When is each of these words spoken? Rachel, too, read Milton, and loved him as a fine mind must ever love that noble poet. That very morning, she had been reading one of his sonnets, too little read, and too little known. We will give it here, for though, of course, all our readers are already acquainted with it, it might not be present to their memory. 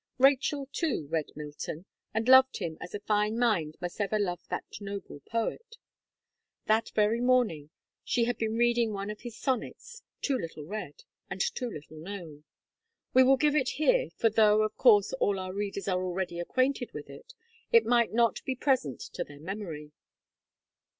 Rachel, 0.17 0.67
too, 0.73 1.05
read 1.11 1.29
Milton, 1.35 1.85
and 2.11 2.27
loved 2.27 2.57
him 2.57 2.75
as 2.81 2.95
a 2.95 2.99
fine 3.01 3.37
mind 3.37 3.77
must 3.79 4.01
ever 4.01 4.17
love 4.17 4.41
that 4.47 4.63
noble 4.79 5.19
poet. 5.19 5.75
That 6.65 6.89
very 6.95 7.21
morning, 7.21 7.69
she 8.03 8.23
had 8.23 8.39
been 8.39 8.55
reading 8.57 8.93
one 8.93 9.11
of 9.11 9.21
his 9.21 9.37
sonnets, 9.37 10.01
too 10.19 10.39
little 10.39 10.63
read, 10.63 11.03
and 11.29 11.39
too 11.39 11.69
little 11.69 11.97
known. 11.97 12.45
We 13.13 13.21
will 13.21 13.37
give 13.37 13.55
it 13.55 13.69
here, 13.77 14.09
for 14.17 14.31
though, 14.31 14.63
of 14.63 14.75
course, 14.75 15.13
all 15.13 15.37
our 15.39 15.53
readers 15.53 15.87
are 15.87 16.03
already 16.03 16.39
acquainted 16.39 16.93
with 16.93 17.07
it, 17.07 17.35
it 17.71 17.85
might 17.85 18.11
not 18.11 18.43
be 18.43 18.55
present 18.55 18.99
to 19.13 19.23
their 19.23 19.39
memory. 19.39 19.91